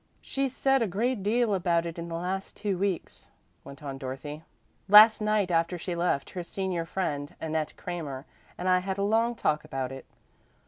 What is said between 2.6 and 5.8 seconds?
weeks," went on Dorothy. "Last night after